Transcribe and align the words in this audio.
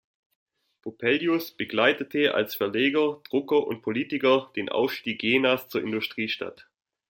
Vopelius 0.81 1.51
begleitete 1.57 2.33
als 2.33 2.55
Verleger, 2.55 3.21
Drucker 3.29 3.67
und 3.67 3.83
Politiker 3.83 4.51
den 4.55 4.67
Aufstieg 4.69 5.21
Jenas 5.21 5.67
zur 5.69 5.83
Industriestadt. 5.83 6.67